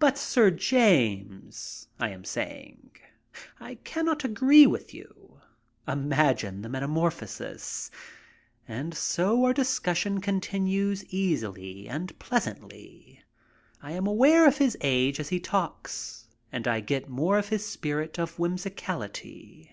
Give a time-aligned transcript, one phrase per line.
[0.00, 2.90] "But, Sir James," I am saying,
[3.60, 5.40] "I cannot agree with you
[6.02, 7.88] —"Imagine the metamorphosis.
[8.66, 13.22] And our discussion continues easily and pleasantly.
[13.80, 17.64] I am aware of his age as he talks and I get more of his
[17.64, 19.70] spirit of whimsicality.